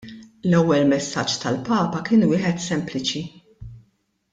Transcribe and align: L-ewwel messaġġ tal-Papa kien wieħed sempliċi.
L-ewwel 0.49 0.87
messaġġ 0.93 1.35
tal-Papa 1.43 2.03
kien 2.09 2.27
wieħed 2.33 2.67
sempliċi. 2.71 3.23